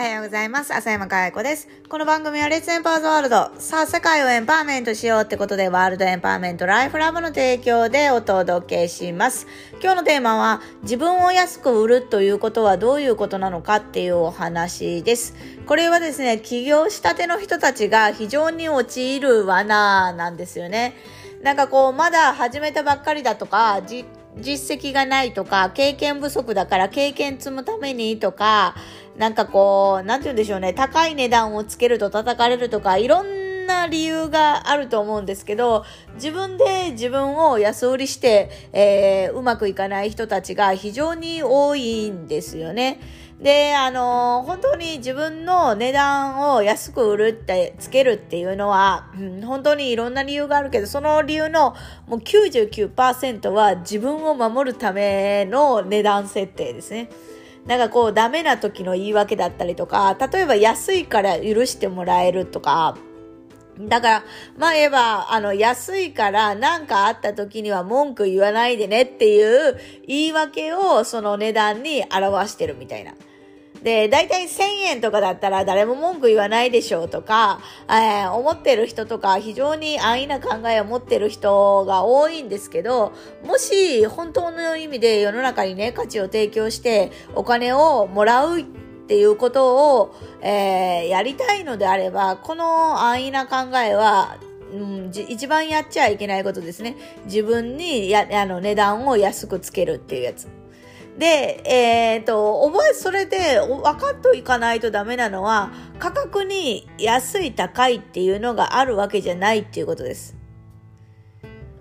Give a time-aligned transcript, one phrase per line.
[0.00, 0.72] おはようございます。
[0.72, 1.68] 浅山かや子です。
[1.90, 3.50] この番組はレッツエンパーズワールド。
[3.58, 9.46] さあ、世界をエンパワーメントしようってことで、ワールドエンパワーメントライフラブの提供でお届けします。
[9.82, 15.34] 今日のテーマは、自分を安く売るということはどういうことなのかっていうお話です。
[15.66, 20.94] これはですね、起業したての人たちが非常に陥る罠なんですよね。
[21.42, 23.82] なんかこう、まだ始めたばっかりだとか、
[24.38, 28.74] 実績がないとか、経験不足だから経験積むためにとか、
[29.16, 43.00] なんかこう、なんて言うんでしょうね、高い値段をつけると叩かれるとか、いろんな理由があると思うんですけど、自分で自分を安売りして、えーうまくいかない人たちが非常に多いんですよね。
[43.40, 51.74] で、あの本当に自分の値段を安く売るって、つけるっていうのは、うん本当にいろんな理由があるけど、その理由の
[52.06, 57.08] もう99%は自分を守るための値段設定ですね。
[57.66, 62.96] なんかこうダメな時の言い訳だったりとか、例えば安いから許してもらえるとか、
[63.88, 64.24] だから、
[64.58, 73.14] まあ言えば、あの、安いから何かあった時には文句言わないでねっていう言い訳をその値段に表してるみたいな。
[73.82, 83.12] で、大体1000円とかだったら誰も文句言わないでしょうとか、えー思ってる人とか非常に安易な考えを持ってる人が多いんですけど、
[83.44, 88.64] もし本当の意味で世の中にね、価値を提供してお金をもらうっ
[89.08, 94.36] ていうことを、えーやりたいのであれば、この安易な考えは、
[94.72, 96.96] うん、一番やっちゃいけないことですね。
[97.24, 100.59] 自分にやあの値段を安くつけるっていうやつ。
[101.18, 110.36] で、えっ、と、覚え、それで分かっといかないとダメなのは、価格に安い高いっていうのがあるわけじゃないっていうことです。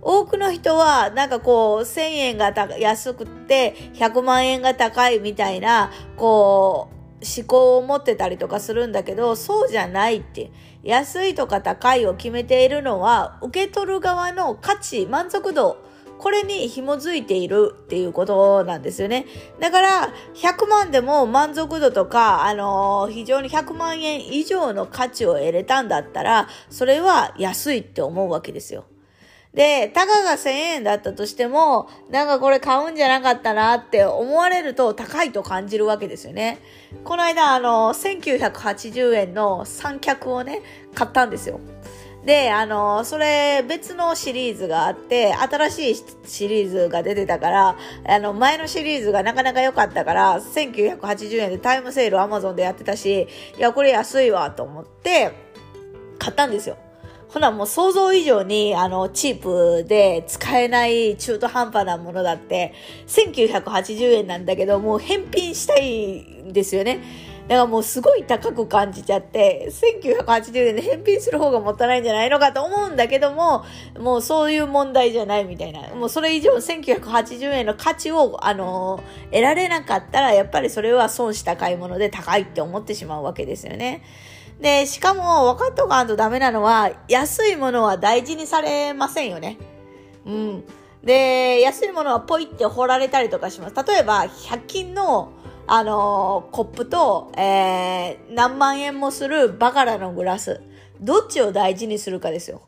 [0.00, 10.52] 多くの人は、なんかこう、1000円が安くって、100万円が高いみたいな、こう、思考を持ってたりとかするんだけど、そうじゃないって。
[10.82, 15.78] 安いとか高いを決めているのは、受け取る側の価値、満足度、
[16.18, 19.26] これに紐づいているっていうことなんですよね。
[19.60, 28.84] だから、100万でも満足度とか、あのー非常に100万円以上の価値を得れたんだったら、それは安いって思うわけですよ。
[29.56, 36.58] で、たかが1000円だったとしても、なんかこれ買うんじゃなかったなって思われると高いと感じるわけですよね。
[37.04, 40.60] この間、あの、1980円の三脚をね、
[40.94, 41.60] 買ったんですよ。
[42.26, 45.94] で、あの、それ別のシリーズがあって、新しい
[46.24, 55.30] シリーズが出てたから、あの、前のシリーズがなかなか良かったから、1980円でタイムセール Amazon でやってたし、いや、これ安いわと思って、
[56.18, 56.76] 買ったんですよ。
[57.28, 62.72] ほなもう想像以上にあのチープで使えない中途半端なものだって
[63.08, 67.00] 1980円なんだけどもう返品したいんですよね。
[67.48, 73.64] だからもうすごい高く感じちゃって1980円で返品する方がもったいないんじゃないのかと思うんだけども
[73.98, 84.02] もうそういう問題じゃないみたいなもうそれ以上1980円の価値をあの得られなかったらやっぱりそれは損した買い物で高いって思ってしまうわけですよね。
[84.60, 89.58] で、しかも分かっとかんとダメなのは、安いものは大事にされませんよね。
[90.24, 90.64] うん。
[91.04, 93.74] で、安いものはポイって掘られたりとかします。
[93.86, 95.30] 例えば、100均の、
[95.68, 100.60] あのコップと、えー、何万円もするバカラのグラス。
[101.00, 102.62] どっちを大事にするかですよ。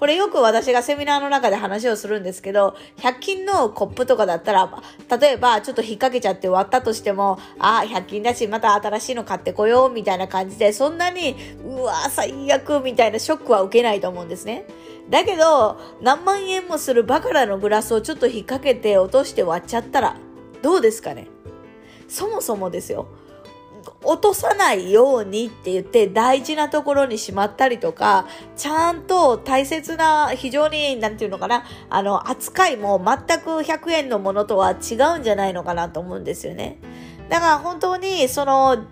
[0.00, 4.82] これよく私がセミナーの中で話をするんですけど、100均のコップとかだったら、
[5.20, 14.64] 例えばちょっと引っ掛けちゃって割ったとしても、ああ、100均だし、また新しいの買ってこようみたいな感じで、そんなに、うわ最悪みたいなショックは受けないと思うんですね。
[15.10, 20.16] だけど、何万円もするバカラのグラスをちょっと引っ掛けて落として割っちゃったら、
[20.62, 21.28] どうですかね？
[22.10, 23.06] そもそもですよ。
[24.02, 28.26] 落とさないようにって言って大事なところにしまったりとか、
[28.56, 36.78] ちゃんと大切な、非常に、なんていうのかな、あの、扱いも全く100円のものとは違うんじゃないのかなと思うんですよね。
[37.28, 38.84] だから本当に、その、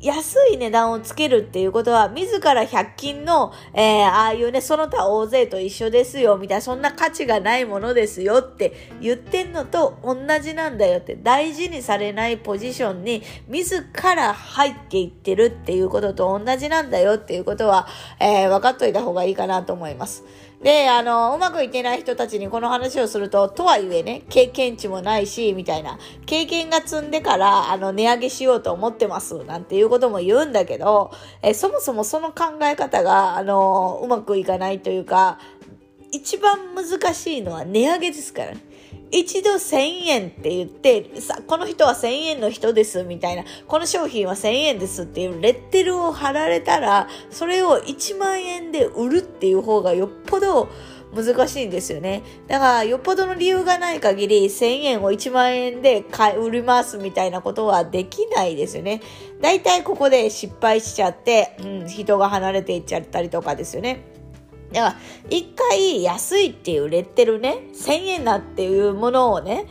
[0.00, 13.84] 安い値段をつけるっていうことは、自ら100均の、えー、ああいうね、その他大勢と一緒ですよ、みたいな、そんな価値がないものですよって言ってんのと同じなんだよって、大事にされないポジションに自
[14.14, 17.88] ら入っていってるっていうことと同じなんだよっていうことは、
[18.20, 20.24] えー分かっといた方がいいかなと思います。
[20.62, 31.12] で、あの、うまくいってない人たちにこの話をすると、とはいえね、経験値もないし、みたいな、経験が積んでから、あの、値上げしようと思ってます、なんていうことも言うんだけど、
[31.42, 35.38] えそもそもその考え方が、あの、うまくいかないというか、
[36.10, 38.67] 一番難しいのは値上げですからね。
[39.10, 39.76] 一度1000
[40.06, 50.68] 円って言って、さ、この人は1000円の人ですみたいな、この商品は1000円ですっていうレッテルを貼られたら、それを1万円で売るっていう方がよっぽど
[51.14, 52.22] 難しいんですよね。
[52.48, 59.00] だから、よっぽどの理由がない限り、1000円を1万円で買い、売りますみたいなことはできないですよね。
[59.40, 64.17] だいたいここで失敗しちゃって、うん、人が離れていっちゃったりとかですよね。
[64.72, 64.96] だから、
[65.30, 69.66] 一回安いっていうレッテルね、1000円だっていうものをね、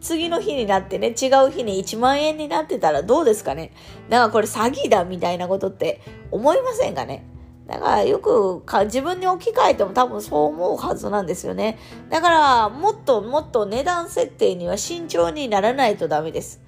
[0.00, 3.72] 次の日になってね、違う日に1万円になってたらどうですかね。
[4.08, 6.00] だからこれ詐欺だみたいなことって
[6.30, 7.24] 思いませんかね。
[7.66, 11.78] だからよくか自分に置き換えても多分そう思うはずなんですよね。
[12.10, 16.60] だからもっともっと値段設定には慎重にならないとダメです。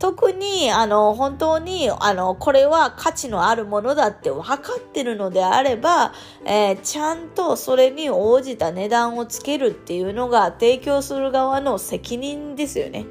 [0.00, 6.14] 特に、あの、本当に、あの、これは価値のあるものだって分かってるのであれば、
[6.46, 13.04] えー、ちゃんとそれに応じた値段をつけるっていうのが提供する側の責任ですよね。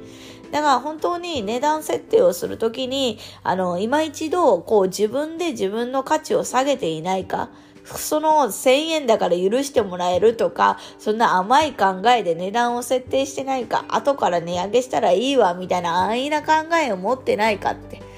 [0.50, 7.50] だから本当に値段設定をするときに、あの、今一度、こう自分で自分の価値を下げていないか、
[7.84, 18.09] その1000円だから許してもらえるとか、そんな甘い考えで値段を設定してないか、後から値上げしたらいいわ、みたいな安易な考えを持ってないかって。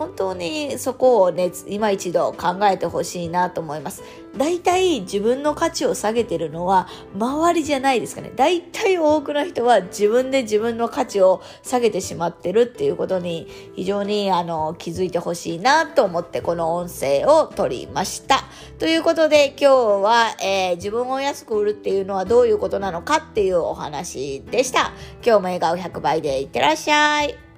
[0.00, 4.02] 本当にそこをね、今一度考えてほしいなと思います。
[4.34, 8.32] 大体自分の価値を下げてるのは周りじゃないですかね。
[8.34, 18.44] 大体多くの人は自分で自分の価値を下げてしまってるっていうことに非常にあの気づいてほしいなと思ってこの音声を取りました。
[18.78, 24.92] ということで今日は、えー、自分を安く売るっていうのはどういうことなのかっていうお話でした。
[25.22, 27.49] 今日も笑顔100倍でいってらっしゃい。